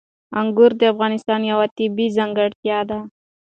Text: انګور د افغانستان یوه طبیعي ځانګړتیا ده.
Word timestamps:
انګور 0.39 0.71
د 0.77 0.81
افغانستان 0.93 1.41
یوه 1.51 1.65
طبیعي 1.77 2.15
ځانګړتیا 2.17 2.79
ده. 2.89 2.99